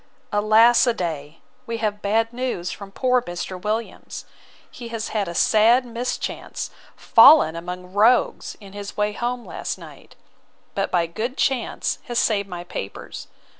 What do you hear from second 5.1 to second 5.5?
a